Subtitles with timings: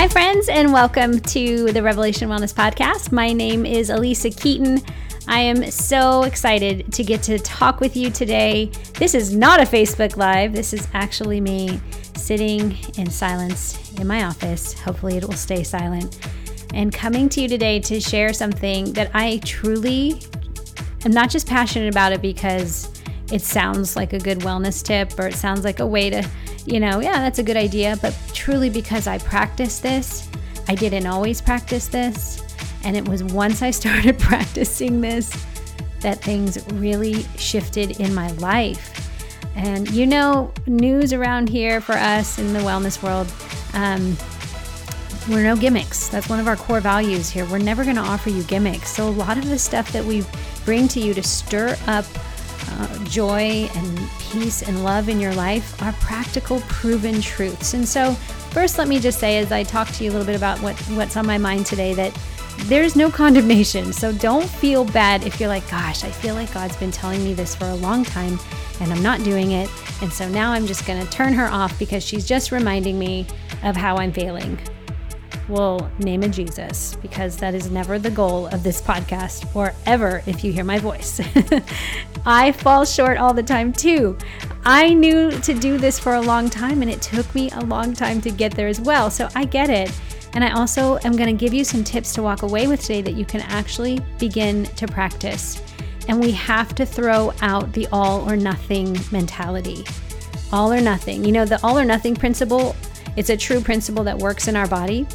[0.00, 3.12] Hi, friends, and welcome to the Revelation Wellness Podcast.
[3.12, 4.80] My name is Alisa Keeton.
[5.28, 8.70] I am so excited to get to talk with you today.
[8.94, 11.82] This is not a Facebook Live, this is actually me
[12.16, 14.72] sitting in silence in my office.
[14.72, 16.18] Hopefully, it will stay silent.
[16.72, 20.22] And coming to you today to share something that I truly
[21.04, 25.26] am not just passionate about it because it sounds like a good wellness tip or
[25.26, 26.26] it sounds like a way to,
[26.66, 30.28] you know, yeah, that's a good idea, but truly because I practiced this.
[30.68, 32.42] I didn't always practice this.
[32.84, 35.30] And it was once I started practicing this
[36.00, 38.96] that things really shifted in my life.
[39.56, 43.30] And you know, news around here for us in the wellness world,
[43.74, 44.16] um,
[45.28, 46.08] we're no gimmicks.
[46.08, 47.44] That's one of our core values here.
[47.44, 48.90] We're never going to offer you gimmicks.
[48.90, 50.24] So, a lot of the stuff that we
[50.64, 52.06] bring to you to stir up
[52.68, 57.74] uh, joy and peace and love in your life are practical, proven truths.
[57.74, 58.12] And so,
[58.52, 60.76] first, let me just say, as I talk to you a little bit about what,
[60.90, 62.18] what's on my mind today, that
[62.64, 63.92] there's no condemnation.
[63.92, 67.34] So, don't feel bad if you're like, gosh, I feel like God's been telling me
[67.34, 68.38] this for a long time
[68.80, 69.68] and I'm not doing it.
[70.02, 73.26] And so now I'm just going to turn her off because she's just reminding me
[73.62, 74.58] of how I'm failing
[75.50, 80.22] will name a Jesus because that is never the goal of this podcast or ever
[80.26, 81.20] if you hear my voice.
[82.24, 84.16] I fall short all the time too.
[84.64, 87.92] I knew to do this for a long time and it took me a long
[87.92, 89.10] time to get there as well.
[89.10, 89.90] So I get it.
[90.32, 93.02] And I also am going to give you some tips to walk away with today
[93.02, 95.60] that you can actually begin to practice.
[96.08, 99.84] And we have to throw out the all or nothing mentality.
[100.52, 101.24] All or nothing.
[101.24, 102.76] You know, the all or nothing principle,
[103.16, 105.06] it's a true principle that works in our body.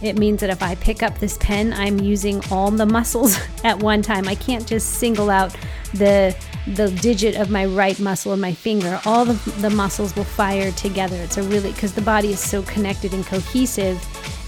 [0.00, 3.82] It means that if I pick up this pen, I'm using all the muscles at
[3.82, 4.28] one time.
[4.28, 5.56] I can't just single out
[5.94, 6.36] the
[6.74, 9.00] the digit of my right muscle and my finger.
[9.06, 11.16] All the, the muscles will fire together.
[11.16, 14.04] It's a really because the body is so connected and cohesive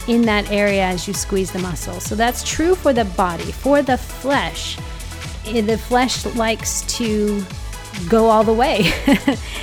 [0.06, 2.00] in that area as you squeeze the muscle.
[2.00, 3.52] So that's true for the body.
[3.52, 4.78] For the flesh,
[5.46, 7.42] eh, the flesh likes to
[8.08, 8.80] go all the way.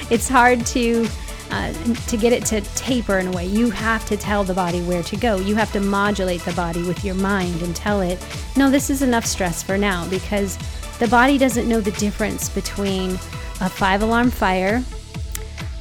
[0.10, 1.08] it's hard to
[1.52, 1.74] uh,
[2.08, 3.46] to get it to taper in a way.
[3.46, 5.38] You have to tell the body where to go.
[5.38, 8.24] You have to modulate the body with your mind and tell it,
[8.56, 10.58] no, this is enough stress for now because
[11.00, 13.12] the body doesn't know the difference between
[13.62, 14.84] a five alarm fire,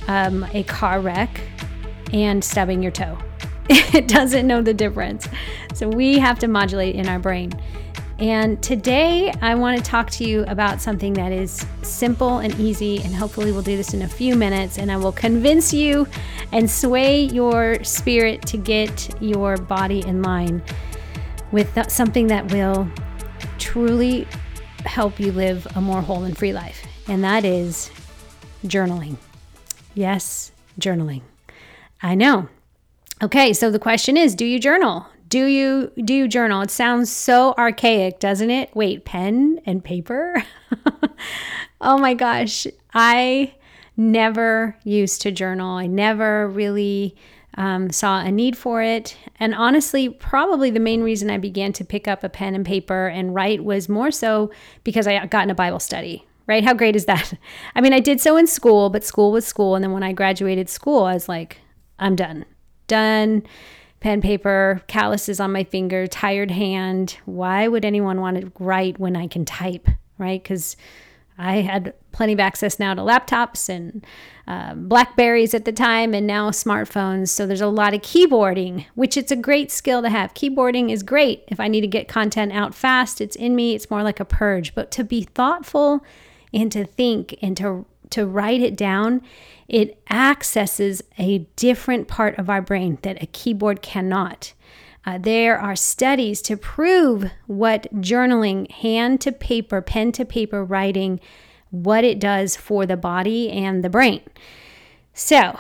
[0.09, 1.41] um, a car wreck,
[2.13, 3.19] and stubbing your toe.
[3.69, 5.29] it doesn't know the difference.
[5.75, 7.53] So we have to modulate in our brain.
[8.19, 13.03] And today I want to talk to you about something that is simple and easy,
[13.03, 16.09] and hopefully we'll do this in a few minutes, and I will convince you
[16.51, 20.63] and sway your spirit to get your body in line
[21.53, 22.89] with something that will
[23.59, 24.27] truly
[24.87, 27.91] help you live a more whole and free life, and that is
[28.65, 29.19] journaling.
[29.95, 31.21] Yes, journaling.
[32.03, 32.49] I know.
[33.23, 35.07] Okay, so the question is do you journal?
[35.29, 36.63] Do you do you journal?
[36.63, 38.71] It sounds so archaic, doesn't it?
[38.75, 40.45] Wait, pen and paper?
[41.81, 42.67] oh my gosh.
[42.95, 43.55] I
[43.97, 45.77] never used to journal.
[45.77, 47.17] I never really
[47.55, 49.17] um, saw a need for it.
[49.41, 53.07] And honestly, probably the main reason I began to pick up a pen and paper
[53.07, 54.51] and write was more so
[54.85, 56.63] because I got in a Bible study, right?
[56.63, 57.33] How great is that?
[57.75, 59.75] I mean, I did so in school, but school was school.
[59.75, 61.59] And then when I graduated school, I was like,
[61.99, 62.45] I'm done.
[62.87, 63.43] Done
[64.01, 67.19] pen, paper, calluses on my finger, tired hand.
[67.25, 70.43] Why would anyone want to write when I can type, right?
[70.43, 70.77] Because
[71.39, 74.07] I had plenty of access now to laptops and
[74.47, 77.29] uh, Blackberries at the time, and now smartphones.
[77.29, 80.33] So there's a lot of keyboarding, which it's a great skill to have.
[80.35, 83.21] Keyboarding is great if I need to get content out fast.
[83.21, 83.75] It's in me.
[83.75, 84.75] It's more like a purge.
[84.75, 86.05] But to be thoughtful
[86.55, 89.23] and to think and to to write it down
[89.69, 94.53] it accesses a different part of our brain that a keyboard cannot.
[95.05, 101.21] Uh, there are studies to prove what journaling, hand to paper, pen to paper writing,
[101.71, 104.21] what it does for the body and the brain.
[105.15, 105.59] So,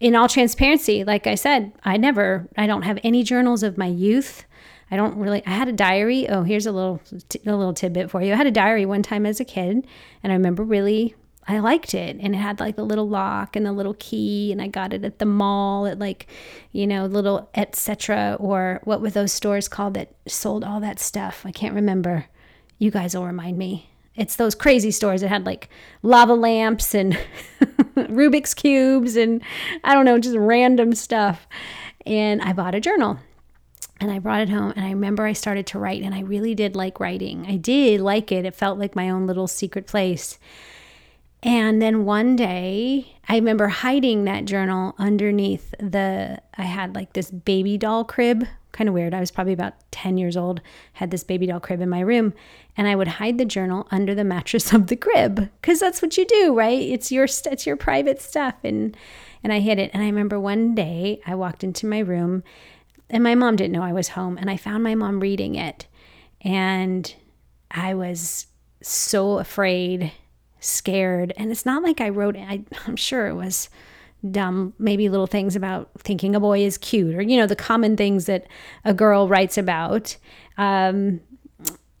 [0.00, 3.86] in all transparency, like I said, I never, I don't have any journals of my
[3.86, 4.44] youth.
[4.90, 5.44] I don't really.
[5.46, 6.28] I had a diary.
[6.28, 8.32] Oh, here's a little, a little tidbit for you.
[8.32, 9.86] I had a diary one time as a kid,
[10.22, 11.14] and I remember really
[11.48, 14.60] I liked it and it had like the little lock and the little key and
[14.60, 16.26] I got it at the mall at like
[16.72, 21.42] you know little etc or what were those stores called that sold all that stuff?
[21.44, 22.26] I can't remember.
[22.78, 23.90] You guys will remind me.
[24.16, 25.68] It's those crazy stores that had like
[26.02, 27.18] lava lamps and
[27.94, 29.40] Rubik's cubes and
[29.84, 31.46] I don't know just random stuff.
[32.04, 33.18] And I bought a journal
[34.00, 36.54] and I brought it home and I remember I started to write and I really
[36.54, 37.46] did like writing.
[37.46, 38.44] I did like it.
[38.44, 40.38] It felt like my own little secret place
[41.42, 47.30] And then one day, I remember hiding that journal underneath the, I had like this
[47.30, 49.14] baby doll crib, kind of weird.
[49.14, 50.60] I was probably about 10 years old,
[50.94, 52.34] had this baby doll crib in my room,
[52.76, 56.16] and I would hide the journal under the mattress of the crib because that's what
[56.16, 56.80] you do, right?
[56.80, 58.54] It's your, it's your private stuff.
[58.64, 58.96] And,
[59.44, 59.90] and I hid it.
[59.92, 62.42] And I remember one day I walked into my room
[63.08, 65.86] and my mom didn't know I was home, and I found my mom reading it.
[66.40, 67.14] And
[67.70, 68.46] I was
[68.82, 70.12] so afraid
[70.66, 71.32] scared.
[71.36, 73.68] And it's not like I wrote I, I'm sure it was
[74.30, 77.96] dumb, maybe little things about thinking a boy is cute or, you know, the common
[77.96, 78.46] things that
[78.84, 80.16] a girl writes about.
[80.58, 81.20] Um,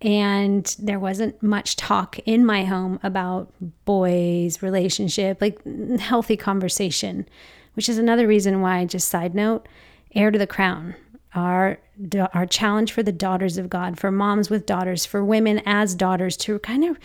[0.02, 3.52] and there wasn't much talk in my home about
[3.84, 5.58] boys, relationship, like
[5.98, 7.26] healthy conversation,
[7.74, 9.66] which is another reason why, just side note,
[10.14, 10.94] heir to the crown.
[11.34, 11.78] Our,
[12.32, 16.36] our challenge for the daughters of God, for moms with daughters, for women as daughters
[16.38, 16.98] to kind of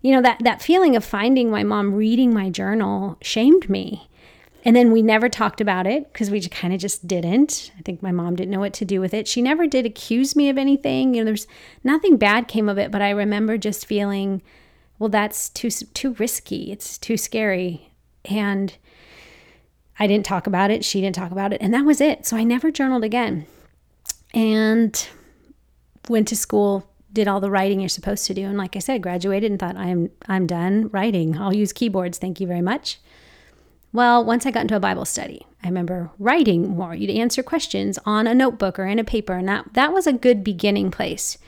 [0.00, 4.08] you know that that feeling of finding my mom reading my journal shamed me.
[4.64, 7.70] And then we never talked about it because we kind of just didn't.
[7.78, 9.28] I think my mom didn't know what to do with it.
[9.28, 11.14] She never did accuse me of anything.
[11.14, 11.46] You know there's
[11.84, 14.42] nothing bad came of it but i remember just feeling
[14.98, 16.70] well that's too too risky.
[16.72, 17.92] It's too scary.
[18.24, 18.76] And
[19.98, 20.84] i didn't talk about it.
[20.84, 21.60] She didn't talk about it.
[21.60, 22.26] And that was it.
[22.26, 23.46] So i never journaled again.
[24.34, 25.08] And
[26.08, 29.02] went to school did all the writing you're supposed to do and like I said
[29.02, 31.36] graduated and thought I'm I'm done writing.
[31.36, 32.16] I'll use keyboards.
[32.16, 33.00] Thank you very much.
[33.92, 36.94] Well, once I got into a Bible study, I remember writing more.
[36.94, 40.12] You'd answer questions on a notebook or in a paper and that that was a
[40.12, 41.38] good beginning place.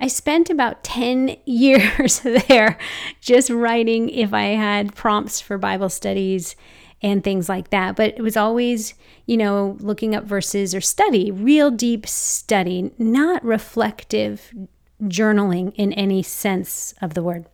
[0.00, 2.76] I spent about 10 years there
[3.20, 6.56] just writing if I had prompts for Bible studies
[7.02, 7.94] and things like that.
[7.94, 8.94] But it was always,
[9.26, 14.52] you know, looking up verses or study, real deep study, not reflective
[15.02, 17.46] journaling in any sense of the word.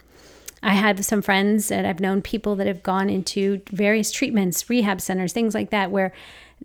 [0.63, 5.01] I have some friends that I've known people that have gone into various treatments, rehab
[5.01, 6.13] centers, things like that, where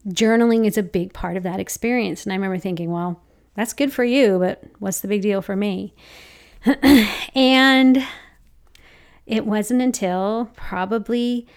[0.07, 2.23] journaling is a big part of that experience.
[2.23, 3.21] And I remember thinking, well,
[3.55, 5.93] that's good for you, but what's the big deal for me?
[7.35, 8.05] and
[9.25, 11.47] it wasn't until probably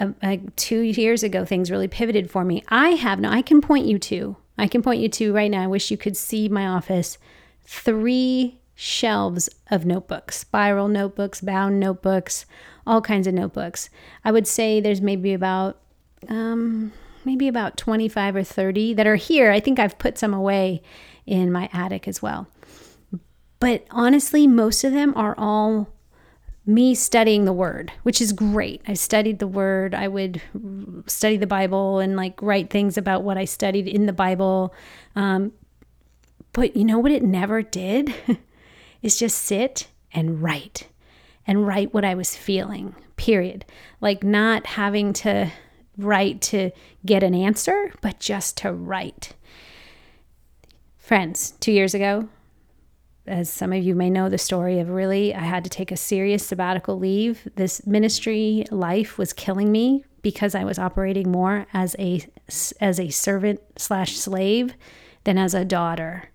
[0.00, 2.64] uh, uh, two years ago things really pivoted for me.
[2.68, 5.62] I have now, I can point you to, I can point you to right now.
[5.62, 7.18] I wish you could see my office.
[7.62, 12.46] Three shelves of notebooks, spiral notebooks, bound notebooks,
[12.86, 13.88] all kinds of notebooks.
[14.24, 15.80] I would say there's maybe about
[16.28, 16.92] um,
[17.24, 19.50] maybe about 25 or 30 that are here.
[19.50, 20.82] I think I've put some away
[21.26, 22.48] in my attic as well.
[23.60, 25.88] But honestly, most of them are all
[26.66, 28.82] me studying the word, which is great.
[28.88, 29.94] I studied the word.
[29.94, 30.40] I would
[31.06, 34.74] study the Bible and like write things about what I studied in the Bible.
[35.14, 35.52] Um,
[36.52, 38.14] but you know what it never did?
[39.04, 40.88] is just sit and write
[41.46, 43.66] and write what I was feeling, period.
[44.00, 45.52] Like not having to
[45.98, 46.70] write to
[47.04, 49.34] get an answer, but just to write.
[50.96, 52.30] Friends, two years ago,
[53.26, 55.98] as some of you may know the story of really, I had to take a
[55.98, 57.46] serious sabbatical leave.
[57.56, 62.26] This ministry life was killing me because I was operating more as a
[62.80, 64.74] as a servant slash slave
[65.24, 66.30] than as a daughter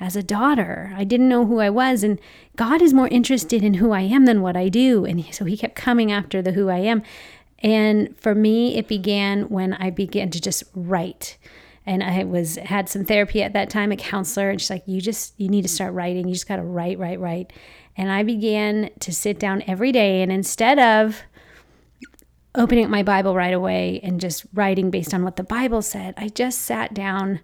[0.00, 0.92] as a daughter.
[0.96, 2.02] I didn't know who I was.
[2.02, 2.20] And
[2.56, 5.04] God is more interested in who I am than what I do.
[5.04, 7.02] And so He kept coming after the who I am.
[7.60, 11.36] And for me, it began when I began to just write.
[11.84, 15.00] And I was had some therapy at that time, a counselor, and she's like, "You
[15.00, 16.28] just you need to start writing.
[16.28, 17.52] You just got to write, write, write."
[17.96, 21.22] And I began to sit down every day, and instead of
[22.54, 26.12] opening up my Bible right away and just writing based on what the Bible said,
[26.16, 27.40] I just sat down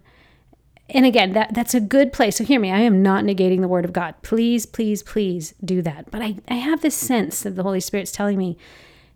[0.89, 2.37] and again, that that's a good place.
[2.37, 4.15] So hear me, I am not negating the word of God.
[4.21, 6.11] Please, please, please do that.
[6.11, 8.57] But I, I have this sense that the Holy Spirit's telling me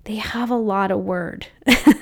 [0.05, 1.47] they have a lot of word.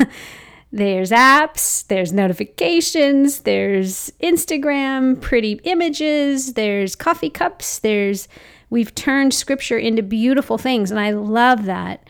[0.72, 8.30] there's apps, there's notifications, there's Instagram, pretty images, there's coffee cups, there's
[8.70, 12.08] we've turned scripture into beautiful things, and I love that.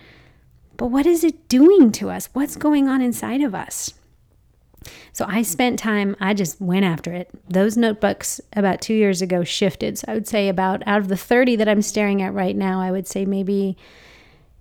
[0.76, 2.30] But what is it doing to us?
[2.34, 3.94] What's going on inside of us?
[5.14, 7.30] So I spent time, I just went after it.
[7.50, 9.98] Those notebooks about two years ago shifted.
[9.98, 12.82] So I would say about out of the 30 that I'm staring at right now,
[12.82, 13.78] I would say maybe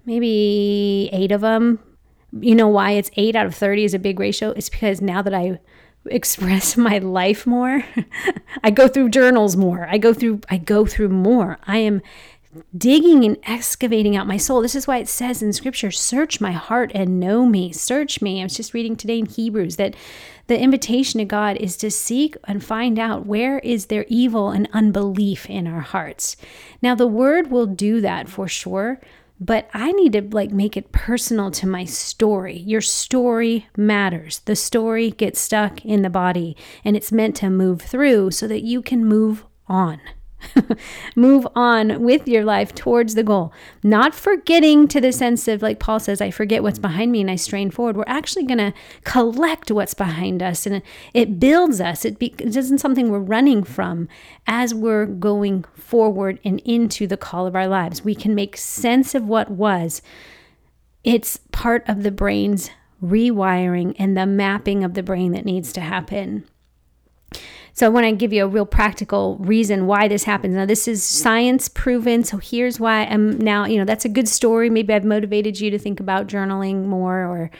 [0.04, 1.80] maybe eight of them.
[2.40, 4.50] You know why it's eight out of 30 is a big ratio?
[4.50, 5.58] It's because now that I
[6.06, 7.84] express my life more,
[8.64, 9.86] I go through journals more.
[9.90, 11.58] I go through I go through more.
[11.66, 12.02] I am
[12.76, 14.62] digging and excavating out my soul.
[14.62, 17.72] This is why it says in scripture, search my heart and know me.
[17.72, 18.40] Search me.
[18.40, 19.94] I was just reading today in Hebrews that
[20.46, 24.68] the invitation to God is to seek and find out where is there evil and
[24.72, 26.36] unbelief in our hearts.
[26.80, 29.00] Now the word will do that for sure,
[29.40, 32.58] but I need to like make it personal to my story.
[32.58, 34.38] Your story matters.
[34.40, 38.62] The story gets stuck in the body and it's meant to move through so that
[38.62, 40.00] you can move on.
[41.16, 43.52] move on with your life towards the goal.
[43.82, 47.30] Not forgetting to the sense of, like Paul says, I forget what's behind me and
[47.30, 47.96] I strain forward.
[47.96, 48.74] We're actually going to
[49.04, 50.82] collect what's behind us and
[51.14, 52.04] it builds us.
[52.04, 54.08] It, be, it isn't something we're running from
[54.46, 58.04] as we're going forward and into the call of our lives.
[58.04, 60.02] We can make sense of what was.
[61.04, 62.70] It's part of the brain's
[63.02, 66.44] rewiring and the mapping of the brain that needs to happen.
[67.76, 70.54] So I want to give you a real practical reason why this happens.
[70.54, 72.24] Now, this is science proven.
[72.24, 74.70] So here's why I'm now, you know, that's a good story.
[74.70, 77.50] Maybe I've motivated you to think about journaling more or,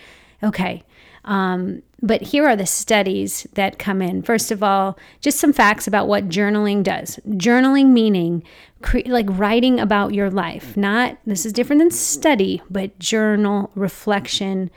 [0.42, 0.82] okay.
[1.26, 4.22] Um, but here are the studies that come in.
[4.22, 7.20] First of all, just some facts about what journaling does.
[7.28, 8.42] Journaling meaning
[8.80, 14.70] cre- like writing about your life, not this is different than study, but journal, reflection,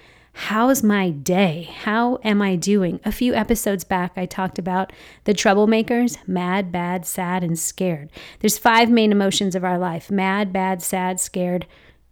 [0.44, 1.70] How's my day?
[1.84, 3.02] How am I doing?
[3.04, 4.94] A few episodes back, I talked about
[5.26, 8.10] the troublemakers mad, bad, sad, and scared.
[8.40, 11.68] There's five main emotions of our life mad, bad, sad, scared,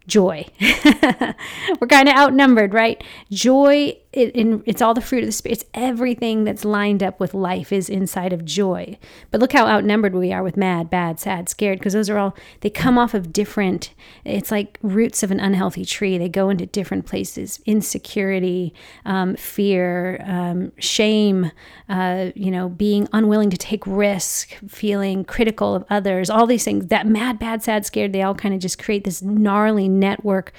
[0.08, 0.46] joy.
[0.62, 3.02] We're kind of outnumbered, right?
[3.32, 5.60] Joy, it, it, it's all the fruit of the spirit.
[5.60, 8.98] It's everything that's lined up with life is inside of joy.
[9.30, 12.36] But look how outnumbered we are with mad, bad, sad, scared, because those are all,
[12.62, 13.94] they come off of different,
[14.26, 16.18] it's like roots of an unhealthy tree.
[16.18, 18.74] They go into different places insecurity,
[19.06, 21.52] um, fear, um, shame,
[21.88, 26.88] uh, you know, being unwilling to take risk, feeling critical of others, all these things.
[26.88, 30.54] That mad, bad, sad, scared, they all kind of just create this gnarly network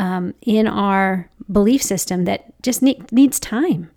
[0.00, 3.90] um, in our belief system that just ne- needs time.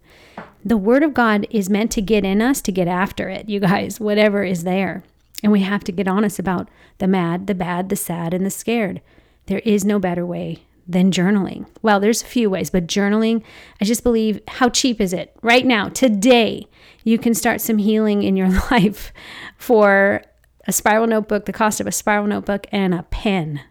[0.65, 3.61] The Word of God is meant to get in us to get after it, you
[3.61, 5.03] guys, whatever is there.
[5.41, 6.67] And we have to get honest about
[6.97, 9.01] the mad, the bad, the sad, and the scared.
[9.45, 11.67] There is no better way than journaling.
[11.81, 13.41] Well, there's a few ways, but journaling,
[13.79, 15.33] I just believe, how cheap is it?
[15.41, 16.67] Right now, today,
[17.05, 19.13] you can start some healing in your life
[19.57, 20.21] for
[20.67, 23.61] a spiral notebook, the cost of a spiral notebook, and a pen.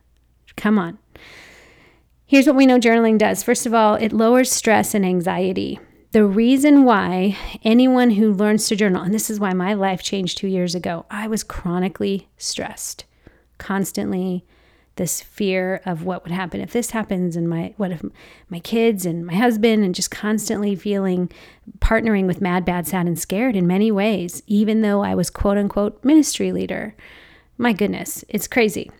[0.56, 0.98] Come on.
[2.32, 3.42] Here's what we know journaling does.
[3.42, 5.78] First of all, it lowers stress and anxiety.
[6.12, 10.38] The reason why anyone who learns to journal, and this is why my life changed
[10.38, 13.04] two years ago, I was chronically stressed,
[13.58, 14.46] constantly
[14.96, 18.02] this fear of what would happen if this happens and my what if
[18.48, 21.30] my kids and my husband and just constantly feeling
[21.80, 25.58] partnering with mad bad sad and scared in many ways even though I was quote
[25.58, 26.94] unquote ministry leader
[27.56, 28.90] my goodness it's crazy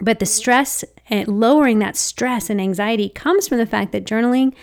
[0.00, 0.84] but the stress
[1.26, 4.54] lowering that stress and anxiety comes from the fact that journaling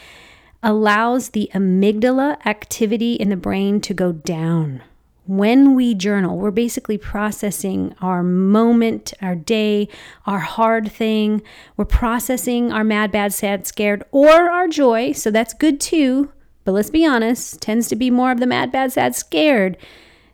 [0.61, 4.81] allows the amygdala activity in the brain to go down.
[5.25, 9.87] When we journal, we're basically processing our moment, our day,
[10.25, 11.41] our hard thing.
[11.77, 15.13] We're processing our mad, bad, sad, scared, or our joy.
[15.13, 16.31] So that's good too.
[16.65, 19.77] But let's be honest, tends to be more of the mad, bad, sad, scared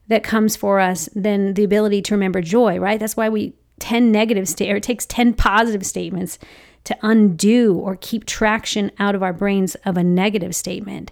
[0.07, 2.99] that comes for us than the ability to remember joy, right?
[2.99, 6.39] That's why we 10 negative state or it takes 10 positive statements
[6.83, 11.11] to undo or keep traction out of our brains of a negative statement.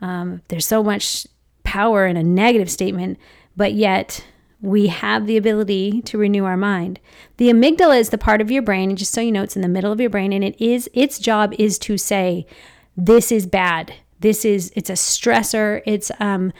[0.00, 1.26] Um, there's so much
[1.64, 3.18] power in a negative statement,
[3.56, 4.24] but yet
[4.62, 7.00] we have the ability to renew our mind.
[7.38, 9.62] The amygdala is the part of your brain, and just so you know, it's in
[9.62, 12.46] the middle of your brain, and it is its job is to say,
[12.96, 13.94] "This is bad.
[14.20, 15.82] This is it's a stressor.
[15.86, 16.52] It's um,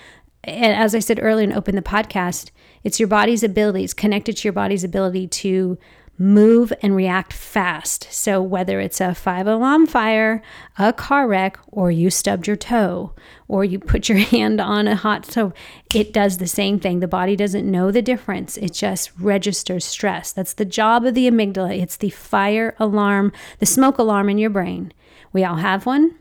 [0.45, 2.51] as I said earlier and open the podcast,
[2.83, 5.79] it's your body's ability, it's connected to your body's ability to
[6.21, 8.07] move and react fast.
[8.13, 10.43] So, whether it's a five alarm fire,
[10.79, 13.15] a car wreck, or you stubbed your toe,
[13.49, 15.55] or you put your hand on a hot stove,
[15.95, 17.01] it does the same thing.
[17.01, 20.31] The body doesn't know the difference, it just registers stress.
[20.31, 21.81] That's the job of the amygdala.
[21.81, 24.93] It's the fire alarm, the smoke alarm in your brain.
[25.33, 26.17] We all have one.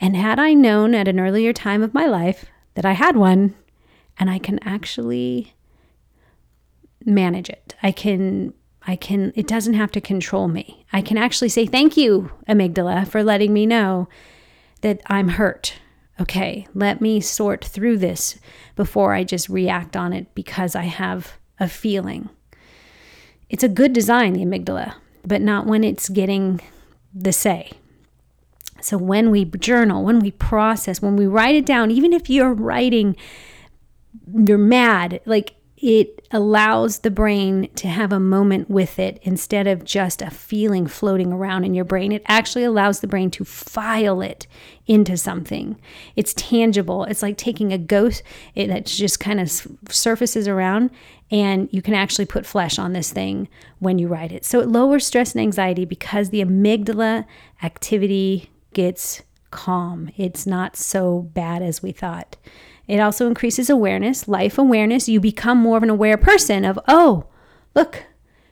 [0.00, 2.44] And had I known at an earlier time of my life
[2.74, 3.56] that I had one,
[4.16, 5.54] and I can actually
[7.04, 7.74] manage it.
[7.82, 8.52] I can
[8.86, 10.84] I can it doesn't have to control me.
[10.92, 14.08] I can actually say thank you amygdala for letting me know
[14.80, 15.74] that I'm hurt.
[16.20, 18.38] Okay, let me sort through this
[18.74, 22.28] before I just react on it because I have a feeling.
[23.48, 26.60] It's a good design the amygdala, but not when it's getting
[27.14, 27.70] the say.
[28.80, 32.52] So when we journal, when we process, when we write it down, even if you're
[32.52, 33.16] writing
[34.32, 39.84] you're mad, like it allows the brain to have a moment with it instead of
[39.84, 42.10] just a feeling floating around in your brain.
[42.10, 44.48] It actually allows the brain to file it
[44.88, 45.80] into something.
[46.16, 47.04] It's tangible.
[47.04, 48.24] It's like taking a ghost
[48.56, 49.50] that just kind of
[49.88, 50.90] surfaces around,
[51.30, 54.44] and you can actually put flesh on this thing when you write it.
[54.44, 57.24] So it lowers stress and anxiety because the amygdala
[57.62, 60.10] activity gets calm.
[60.16, 62.36] It's not so bad as we thought.
[62.88, 65.08] It also increases awareness, life awareness.
[65.08, 67.26] You become more of an aware person of, oh,
[67.74, 68.04] look,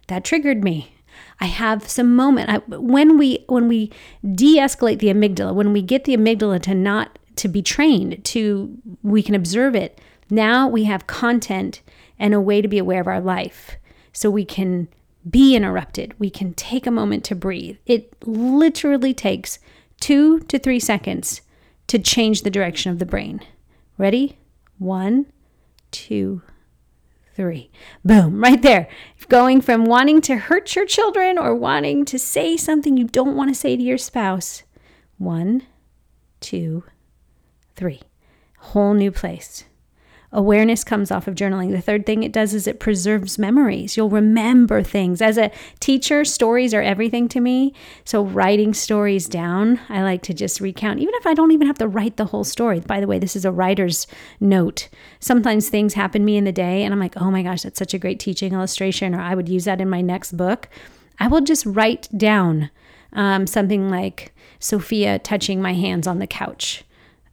[0.08, 0.94] that triggered me.
[1.40, 2.50] I have some moment.
[2.50, 3.90] I, when we when we
[4.34, 9.22] de-escalate the amygdala, when we get the amygdala to not to be trained to we
[9.22, 10.00] can observe it.
[10.30, 11.82] Now we have content
[12.18, 13.76] and a way to be aware of our life.
[14.12, 14.88] So we can
[15.28, 16.14] be interrupted.
[16.18, 17.76] We can take a moment to breathe.
[17.84, 19.58] It literally takes
[20.00, 21.42] 2 to 3 seconds
[21.88, 23.40] to change the direction of the brain.
[23.98, 24.38] Ready?
[24.78, 25.26] One,
[25.90, 26.42] two,
[27.34, 27.70] three.
[28.04, 28.88] Boom, right there.
[29.28, 33.50] Going from wanting to hurt your children or wanting to say something you don't want
[33.50, 34.62] to say to your spouse.
[35.18, 35.62] One,
[36.40, 36.84] two,
[37.74, 38.00] three.
[38.58, 39.65] Whole new place.
[40.36, 41.70] Awareness comes off of journaling.
[41.70, 43.96] The third thing it does is it preserves memories.
[43.96, 45.22] You'll remember things.
[45.22, 45.50] As a
[45.80, 47.72] teacher, stories are everything to me.
[48.04, 51.78] So, writing stories down, I like to just recount, even if I don't even have
[51.78, 52.80] to write the whole story.
[52.80, 54.06] By the way, this is a writer's
[54.38, 54.90] note.
[55.20, 57.78] Sometimes things happen to me in the day, and I'm like, oh my gosh, that's
[57.78, 60.68] such a great teaching illustration, or I would use that in my next book.
[61.18, 62.70] I will just write down
[63.14, 66.84] um, something like Sophia touching my hands on the couch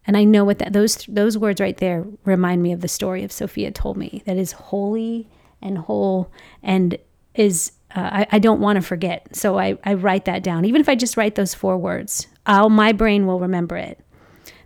[0.06, 3.24] and I know what that those those words right there remind me of the story
[3.24, 5.30] of Sophia told me that is holy
[5.62, 6.32] and whole
[6.62, 6.98] and
[7.36, 9.36] is uh, I, I don't want to forget.
[9.36, 10.66] So I, I write that down.
[10.66, 14.00] Even if I just write those four words, I'll, my brain will remember it.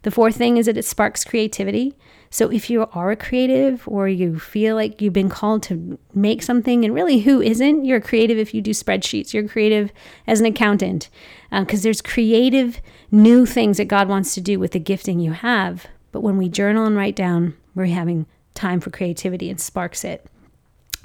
[0.04, 1.96] The fourth thing is that it sparks creativity.
[2.30, 6.44] So if you are a creative or you feel like you've been called to make
[6.44, 9.92] something, and really who isn't, you're creative if you do spreadsheets, you're creative
[10.26, 11.10] as an accountant,
[11.52, 12.82] because um, there's creative
[13.12, 15.88] new things that God wants to do with the gifting you have.
[16.12, 20.26] But when we journal and write down, we're having time for creativity and sparks it.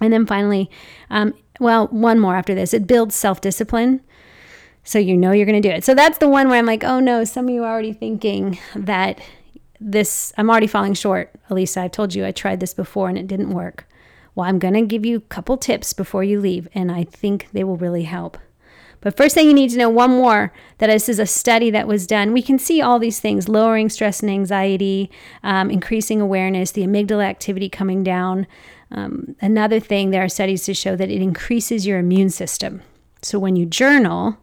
[0.00, 0.71] And then finally,
[1.11, 4.00] um, well, one more after this, it builds self discipline.
[4.85, 5.85] So you know you're going to do it.
[5.85, 8.59] So that's the one where I'm like, oh no, some of you are already thinking
[8.75, 9.21] that
[9.90, 11.34] this, I'm already falling short.
[11.50, 13.86] Alisa, I've told you I tried this before and it didn't work.
[14.34, 17.49] Well, I'm going to give you a couple tips before you leave, and I think
[17.52, 18.38] they will really help.
[19.02, 21.88] But first thing you need to know one more that this is a study that
[21.88, 22.32] was done.
[22.32, 25.10] We can see all these things lowering stress and anxiety,
[25.42, 28.47] um, increasing awareness, the amygdala activity coming down.
[28.92, 32.80] Um, another thing, there are studies to show that it increases your immune system.
[33.23, 34.38] So when you journal,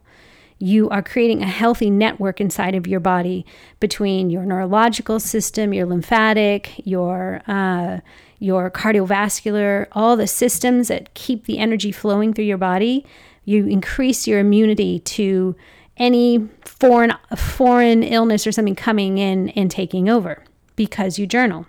[0.59, 3.45] you are creating a healthy network inside of your body
[3.79, 7.99] between your neurological system, your lymphatic, your uh,
[8.39, 13.05] your cardiovascular, all the systems that keep the energy flowing through your body.
[13.45, 15.55] You increase your immunity to
[15.97, 20.43] any foreign foreign illness or something coming in and taking over
[20.75, 21.65] because you journal.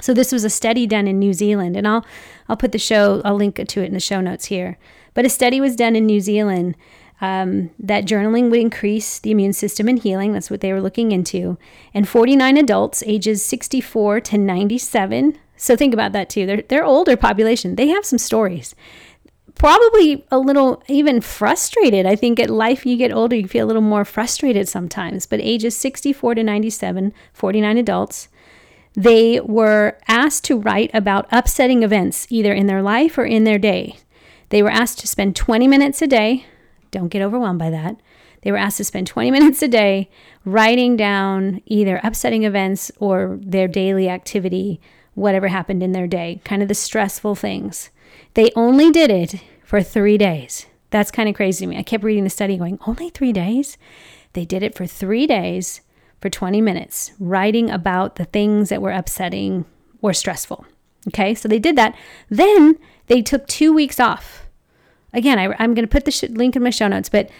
[0.00, 2.06] So this was a study done in New Zealand, and I'll
[2.48, 4.78] I'll put the show I'll link to it in the show notes here.
[5.12, 6.76] But a study was done in New Zealand
[7.20, 10.32] um, that journaling would increase the immune system and healing.
[10.32, 11.58] That's what they were looking into.
[11.92, 15.38] And 49 adults ages 64 to 97.
[15.56, 16.46] So think about that too.
[16.46, 17.74] They're, they're older population.
[17.74, 18.74] They have some stories.
[19.56, 22.06] Probably a little even frustrated.
[22.06, 25.26] I think at life, you get older, you feel a little more frustrated sometimes.
[25.26, 28.28] But ages 64 to 97, 49 adults,
[28.94, 33.58] they were asked to write about upsetting events either in their life or in their
[33.58, 33.96] day.
[34.50, 36.46] They were asked to spend 20 minutes a day
[36.90, 37.96] don't get overwhelmed by that.
[38.42, 40.10] They were asked to spend 20 minutes a day
[40.44, 44.80] writing down either upsetting events or their daily activity,
[45.14, 47.90] whatever happened in their day, kind of the stressful things.
[48.34, 50.66] They only did it for three days.
[50.90, 51.76] That's kind of crazy to me.
[51.76, 53.76] I kept reading the study going, only three days?
[54.32, 55.82] They did it for three days
[56.20, 59.64] for 20 minutes, writing about the things that were upsetting
[60.00, 60.64] or stressful.
[61.08, 61.96] Okay, so they did that.
[62.28, 64.47] Then they took two weeks off
[65.12, 67.30] again, I, am going to put the sh- link in my show notes, but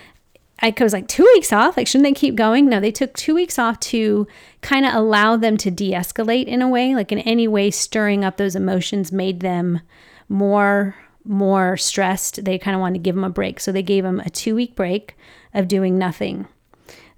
[0.61, 1.77] I was like, two weeks off?
[1.77, 2.69] Like, shouldn't they keep going?
[2.69, 4.27] No, they took two weeks off to
[4.61, 8.25] kind of allow them to de escalate in a way, like in any way, stirring
[8.25, 9.81] up those emotions made them
[10.29, 14.03] more more stressed they kind of wanted to give them a break so they gave
[14.03, 15.15] them a two week break
[15.53, 16.49] of doing nothing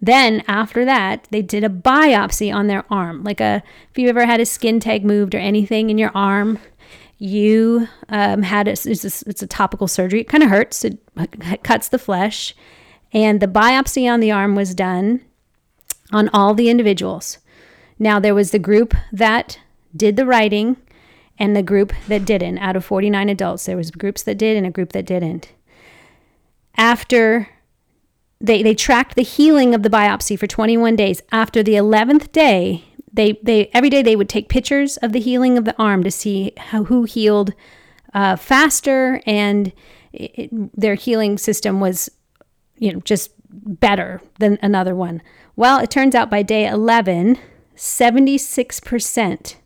[0.02, 4.26] then after that they did a biopsy on their arm like a if you've ever
[4.26, 6.58] had a skin tag moved or anything in your arm
[7.20, 10.22] you um, had a, it's, a, it's a topical surgery.
[10.22, 10.84] It kind of hurts.
[10.84, 12.54] It, it cuts the flesh,
[13.12, 15.20] and the biopsy on the arm was done
[16.12, 17.38] on all the individuals.
[17.98, 19.58] Now there was the group that
[19.94, 20.76] did the writing,
[21.40, 22.58] and the group that didn't.
[22.58, 25.52] Out of 49 adults, there was groups that did and a group that didn't.
[26.76, 27.48] After
[28.40, 31.22] they, they tracked the healing of the biopsy for 21 days.
[31.32, 35.58] After the 11th day, they, they every day they would take pictures of the healing
[35.58, 37.52] of the arm to see how, who healed
[38.14, 39.72] uh, faster and
[40.12, 42.10] it, their healing system was
[42.78, 45.22] you know just better than another one.
[45.56, 47.38] Well, it turns out by day 11,
[47.76, 49.56] 76%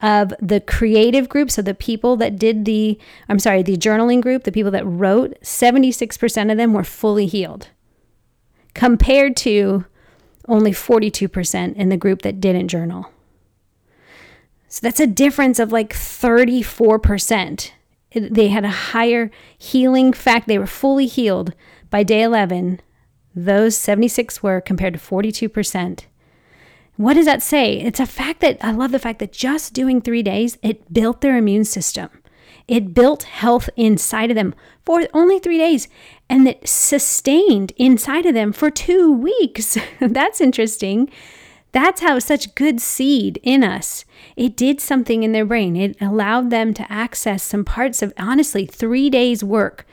[0.00, 4.44] of the creative group, so the people that did the, I'm sorry, the journaling group,
[4.44, 7.68] the people that wrote, 76% of them were fully healed
[8.74, 9.84] compared to
[10.48, 13.10] only 42% in the group that didn't journal.
[14.68, 17.70] So that's a difference of like 34%.
[18.14, 20.48] They had a higher healing fact.
[20.48, 21.54] They were fully healed
[21.90, 22.80] by day 11.
[23.34, 26.06] Those 76 were compared to 42%.
[26.96, 27.80] What does that say?
[27.80, 31.20] It's a fact that I love the fact that just doing three days, it built
[31.20, 32.10] their immune system.
[32.68, 35.88] It built health inside of them for only three days
[36.28, 39.76] and that sustained inside of them for two weeks.
[40.00, 41.10] That's interesting.
[41.72, 44.04] That's how such good seed in us.
[44.36, 45.74] It did something in their brain.
[45.74, 49.86] It allowed them to access some parts of honestly three days' work.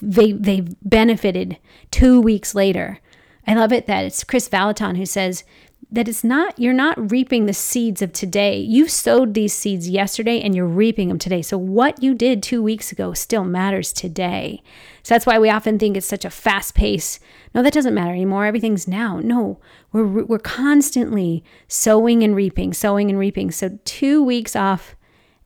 [0.00, 1.58] They they benefited
[1.92, 2.98] two weeks later.
[3.46, 5.44] I love it that it's Kris Vallotton who says
[5.92, 8.58] that it's not you're not reaping the seeds of today.
[8.58, 11.42] You sowed these seeds yesterday and you're reaping them today.
[11.42, 14.62] So what you did 2 weeks ago still matters today.
[15.02, 17.20] So that's why we often think it's such a fast pace.
[17.54, 18.46] No, that doesn't matter anymore.
[18.46, 19.20] Everything's now.
[19.20, 19.60] No,
[19.92, 23.50] we're we're constantly sowing and reaping, sowing and reaping.
[23.50, 24.96] So 2 weeks off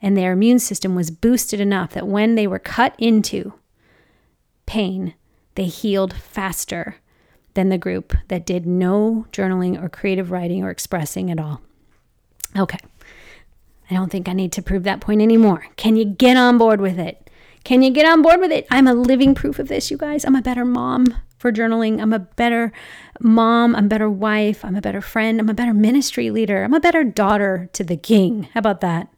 [0.01, 3.55] and their immune system was boosted enough that when they were cut into
[4.65, 5.15] pain,
[5.57, 6.97] they healed faster
[7.57, 11.61] than the group that did no journaling or creative writing or expressing at all.
[12.57, 12.79] Okay.
[13.91, 15.67] I don't think I need to prove that point anymore.
[15.77, 17.29] Can you get on board with it?
[17.65, 18.67] Can you get on board with it?
[18.71, 20.25] I'm a living proof of this, you guys.
[20.25, 21.07] I'm a better mom
[21.39, 22.01] for journaling.
[22.01, 22.73] I'm a better
[23.21, 23.75] mom.
[23.75, 24.65] I'm a better wife.
[24.65, 25.41] I'm a better friend.
[25.41, 26.63] I'm a better ministry leader.
[26.63, 28.45] I'm a better daughter to the king.
[28.55, 29.09] How about that?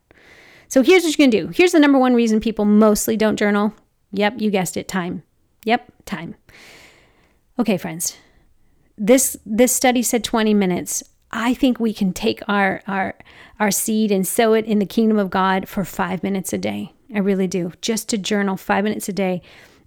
[0.69, 1.49] So here's what you can do.
[1.49, 3.75] Here's the number one reason people mostly don't journal.
[4.13, 5.23] Yep, you guessed it time.
[5.65, 6.35] Yep, time.
[7.59, 8.17] Okay, friends
[8.99, 11.03] this this study said 20 minutes.
[11.31, 13.15] I think we can take our our
[13.61, 16.93] our seed and sow it in the kingdom of God for 5 minutes a day.
[17.15, 17.73] I really do.
[17.81, 19.43] Just to journal 5 minutes a day.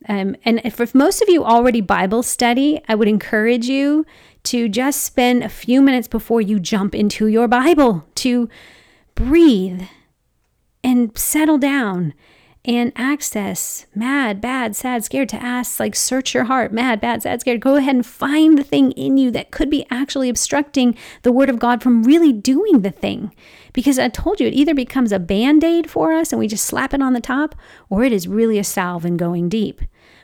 [0.09, 4.05] Um, and if, if most of you already Bible study, I would encourage you
[4.43, 8.49] to just spend a few minutes before you jump into your Bible to
[9.13, 9.83] breathe
[10.83, 12.13] and settle down
[12.63, 17.41] and access mad, bad, sad, scared to ask, like search your heart, mad, bad, sad,
[17.41, 17.59] scared.
[17.59, 21.49] Go ahead and find the thing in you that could be actually obstructing the word
[21.49, 23.33] of God from really doing the thing.
[23.73, 26.65] Because I told you, it either becomes a band aid for us and we just
[26.65, 27.55] slap it on the top,
[27.89, 29.81] or it is really a salve and going deep.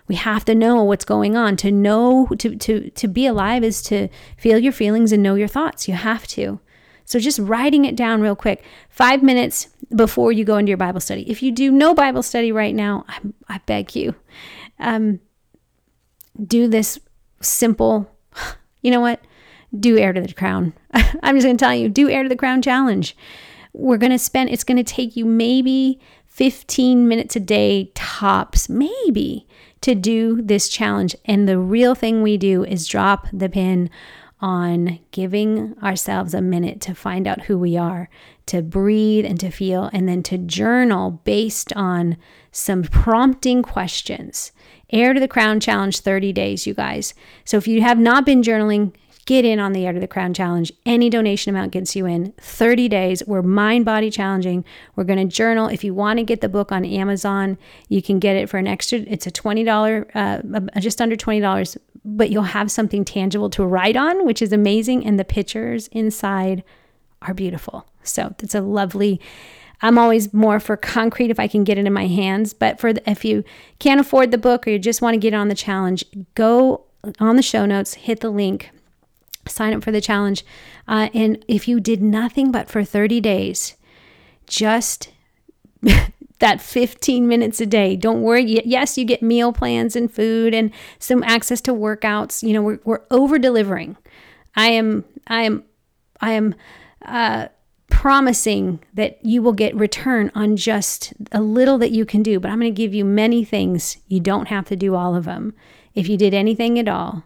[0.08, 1.58] We have to know what's going on.
[1.58, 5.47] To know, to, to, to be alive is to feel your feelings and know your
[5.47, 5.88] thoughts.
[5.88, 6.60] You have to.
[7.08, 11.00] So just writing it down real quick, five minutes before you go into your Bible
[11.00, 11.28] study.
[11.30, 14.13] If you do no Bible study right now, I, I beg you,
[14.78, 15.22] um,
[16.46, 17.00] do this
[17.39, 18.12] simple,
[18.82, 19.22] you know what?
[19.78, 20.74] Do Heir to the Crown.
[20.93, 23.15] I'm just going to tell you, do Heir to the Crown challenge.
[23.72, 28.67] We're going to spend, it's going to take you maybe 15 minutes a day tops,
[28.67, 29.48] maybe,
[29.80, 31.15] to do this challenge.
[31.24, 33.89] And the real thing we do is drop the pin
[34.39, 38.10] on giving ourselves a minute to find out who we are,
[38.45, 42.17] to breathe and to feel, and then to journal based on
[42.52, 44.52] some prompting questions.
[44.89, 47.13] Heir to the Crown Challenge 30 days, you guys.
[47.45, 48.93] So if you have not been journaling,
[49.26, 50.71] get in on the Heir to the Crown Challenge.
[50.86, 53.21] Any donation amount gets you in 30 days.
[53.28, 54.63] We're mind body challenging.
[54.95, 55.67] We're going to journal.
[55.67, 57.58] If you want to get the book on Amazon,
[57.89, 62.30] you can get it for an extra, it's a $20, uh, just under $20 but
[62.30, 65.06] you'll have something tangible to write on, which is amazing.
[65.06, 66.63] And the pictures inside
[67.22, 67.86] are beautiful.
[68.04, 69.20] So it's a lovely.
[69.82, 72.54] I'm always more for concrete if I can get it in my hands.
[72.54, 73.43] But for the, if you
[73.80, 76.86] can't afford the book or you just want to get on the challenge, go
[77.20, 78.72] on the show notes, hit the link,
[79.46, 80.46] sign up for the challenge.
[80.88, 83.76] Uh, and if you did nothing but for 30 days,
[84.48, 85.10] just
[86.39, 87.95] that 15 minutes a day.
[87.95, 88.43] Don't worry.
[88.65, 92.43] Yes, you get meal plans and food and some access to workouts.
[92.43, 93.97] You know, we're, we're over delivering.
[94.56, 95.63] I am, I am,
[96.21, 96.56] I am,
[97.06, 97.47] uh,
[97.89, 102.52] promising that you will get return on just a little that you can do, but
[102.52, 103.97] I'm going to give you many things.
[104.08, 105.56] You don't have to do all of them.
[105.95, 107.23] If you did anything at all,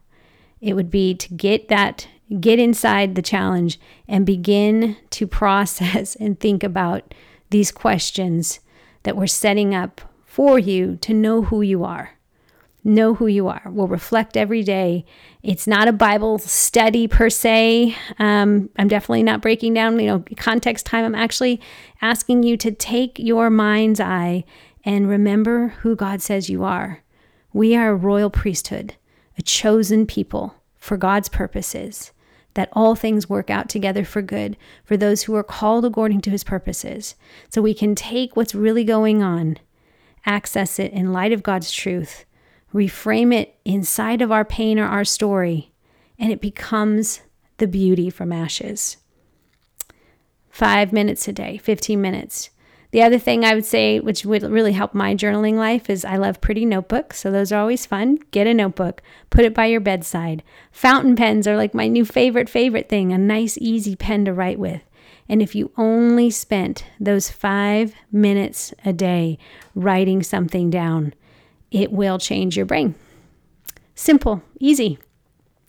[0.61, 2.07] it would be to get that,
[2.39, 7.13] get inside the challenge and begin to process and think about
[7.49, 8.60] these questions
[9.03, 12.17] that we're setting up for you to know who you are.
[12.83, 13.61] Know who you are.
[13.65, 15.05] We'll reflect every day.
[15.43, 17.95] It's not a Bible study per se.
[18.17, 21.05] Um, I'm definitely not breaking down, you know, context time.
[21.05, 21.61] I'm actually
[22.01, 24.45] asking you to take your mind's eye
[24.83, 27.03] and remember who God says you are.
[27.53, 28.95] We are a royal priesthood,
[29.37, 32.11] a chosen people for God's purposes
[32.53, 36.29] that all things work out together for good for those who are called according to
[36.29, 37.15] his purposes.
[37.49, 39.57] So we can take what's really going on,
[40.25, 42.25] access it in light of God's truth,
[42.73, 45.71] reframe it inside of our pain or our story,
[46.19, 47.21] and it becomes
[47.57, 48.97] the beauty from ashes.
[50.49, 52.49] Five minutes a day, 15 minutes.
[52.91, 56.17] The other thing I would say, which would really help my journaling life, is I
[56.17, 57.19] love pretty notebooks.
[57.19, 58.19] So those are always fun.
[58.31, 60.43] Get a notebook, put it by your bedside.
[60.71, 64.59] Fountain pens are like my new favorite, favorite thing a nice, easy pen to write
[64.59, 64.81] with.
[65.29, 69.37] And if you only spent those five minutes a day
[69.73, 71.13] writing something down,
[71.71, 72.95] it will change your brain.
[73.95, 74.99] Simple, easy.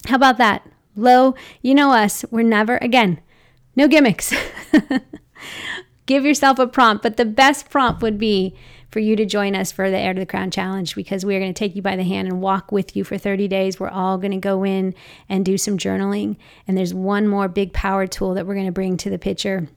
[0.06, 0.68] How about that?
[0.96, 3.20] Low, you know us, we're never, again,
[3.76, 4.34] no gimmicks.
[6.06, 7.02] give yourself a prompt.
[7.02, 8.56] But the best prompt would be
[8.90, 11.40] for you to join us for the Heir to the Crown Challenge because we are
[11.40, 13.80] going to take you by the hand and walk with you for 30 days.
[13.80, 14.94] We're all going to go in
[15.28, 16.36] and do some journaling.
[16.68, 19.68] And there's one more big power tool that we're going to bring to the picture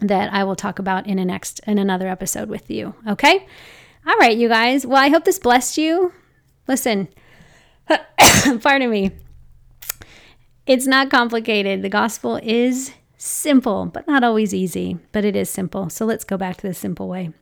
[0.00, 2.94] that I will talk about in a next in another episode with you.
[3.06, 3.46] Okay?
[4.06, 4.86] All right, you guys.
[4.86, 6.12] Well, I hope this blessed you.
[6.66, 7.08] Listen,
[8.60, 9.10] pardon me.
[10.66, 11.82] It's not complicated.
[11.82, 15.90] The gospel is Simple, but not always easy, but it is simple.
[15.90, 17.32] So let's go back to the simple way.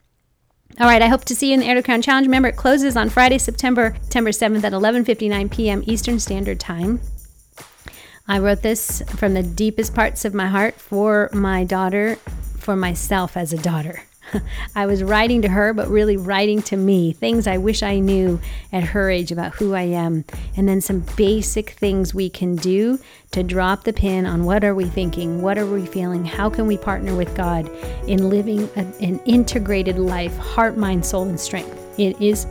[0.81, 2.27] All right, I hope to see you in the Heir to Crown Challenge.
[2.27, 5.83] Remember, it closes on Friday, September, September 7th at 11:59 p.m.
[5.87, 7.01] Eastern Standard Time.
[8.27, 12.17] I wrote this from the deepest parts of my heart for my daughter,
[12.59, 14.03] for myself as a daughter.
[14.75, 18.41] I was writing to her, but really writing to me, things I wish I knew
[18.73, 20.25] at her age about who I am,
[20.57, 22.99] and then some basic things we can do
[23.33, 26.67] to drop the pin on what are we thinking, what are we feeling, how can
[26.67, 27.69] we partner with God
[28.07, 31.99] in living a, an integrated life, heart, mind, soul, and strength.
[31.99, 32.47] It is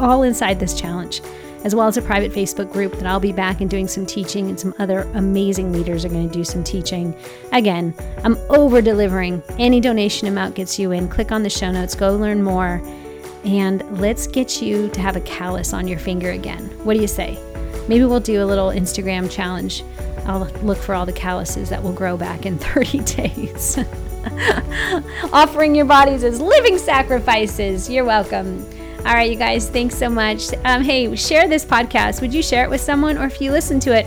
[0.00, 1.20] all inside this challenge
[1.64, 4.48] as well as a private Facebook group that I'll be back and doing some teaching,
[4.48, 7.14] and some other amazing leaders are going to do some teaching.
[7.52, 7.94] Again,
[8.24, 9.42] I'm over delivering.
[9.58, 11.08] Any donation amount gets you in.
[11.08, 12.82] Click on the show notes, go learn more,
[13.44, 16.64] and let's get you to have a callus on your finger again.
[16.84, 17.38] What do you say?
[17.88, 19.84] Maybe we'll do a little Instagram challenge.
[20.24, 23.78] I'll look for all the calluses that will grow back in 30 days.
[25.32, 27.90] Offering your bodies as living sacrifices.
[27.90, 28.64] You're welcome.
[29.04, 30.54] All right, you guys, thanks so much.
[30.64, 32.20] Um, hey, share this podcast.
[32.20, 33.18] Would you share it with someone?
[33.18, 34.06] Or if you listen to it,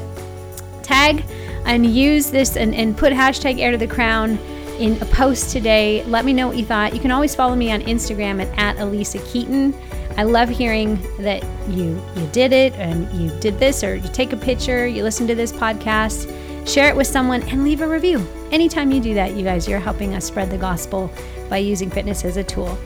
[0.83, 1.25] tag
[1.65, 4.37] and use this and, and put hashtag heir to the crown
[4.79, 6.01] in a post today.
[6.05, 6.93] Let me know what you thought.
[6.93, 9.75] You can always follow me on Instagram at, at Alisa Keeton.
[10.17, 14.31] I love hearing that you you did it and you did this or you take
[14.31, 16.25] a picture, you listen to this podcast,
[16.65, 18.25] share it with someone and leave a review.
[18.51, 21.11] Anytime you do that, you guys, you're helping us spread the gospel
[21.49, 22.77] by using fitness as a tool.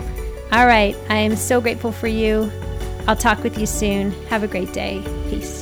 [0.52, 0.96] All right.
[1.10, 2.52] I am so grateful for you.
[3.08, 4.12] I'll talk with you soon.
[4.28, 5.02] Have a great day.
[5.30, 5.59] Peace.